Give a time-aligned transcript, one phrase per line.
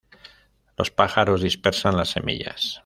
[0.77, 2.79] Los pájaros dispersan las semillas.